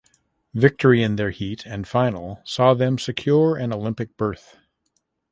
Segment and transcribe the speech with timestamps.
[0.55, 4.57] Victory in their heat and final saw them secure an Olympic berth.